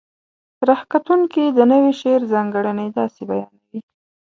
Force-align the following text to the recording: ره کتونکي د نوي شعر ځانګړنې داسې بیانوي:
ره 0.67 0.77
کتونکي 0.91 1.43
د 1.49 1.59
نوي 1.71 1.93
شعر 2.01 2.21
ځانګړنې 2.33 2.87
داسې 2.97 3.21
بیانوي: 3.29 3.79